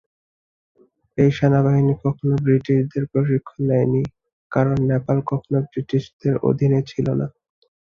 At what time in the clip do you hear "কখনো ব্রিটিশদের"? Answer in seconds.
2.03-3.03, 5.31-6.35